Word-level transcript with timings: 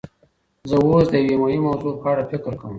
زه 0.69 0.75
اوس 0.83 1.05
د 1.13 1.15
یوې 1.21 1.37
مهمې 1.41 1.59
موضوع 1.67 1.93
په 2.01 2.05
اړه 2.11 2.23
فکر 2.31 2.51
کوم. 2.59 2.69